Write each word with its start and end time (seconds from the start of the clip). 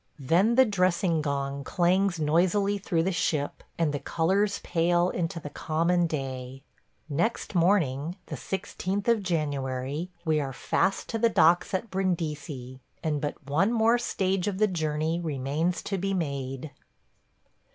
Then 0.17 0.55
the 0.55 0.65
dressing 0.65 1.21
gong 1.21 1.63
clangs 1.63 2.19
noisily 2.19 2.79
through 2.79 3.03
the 3.03 3.11
ship 3.11 3.61
and 3.77 3.93
the 3.93 3.99
colors 3.99 4.59
pale 4.63 5.11
into 5.11 5.39
the 5.39 5.51
common 5.51 6.07
day. 6.07 6.63
Next 7.07 7.53
morning, 7.53 8.15
the 8.25 8.35
16th 8.35 9.07
of 9.07 9.21
January, 9.21 10.09
we 10.25 10.39
are 10.41 10.53
fast 10.53 11.07
to 11.09 11.19
the 11.19 11.29
docks 11.29 11.71
at 11.75 11.91
Brindisi, 11.91 12.79
and 13.03 13.21
but 13.21 13.47
one 13.47 13.71
more 13.71 13.99
stage 13.99 14.47
of 14.47 14.57
the 14.57 14.65
journey 14.65 15.19
remains 15.19 15.83
to 15.83 15.99
be 15.99 16.15
made. 16.15 16.71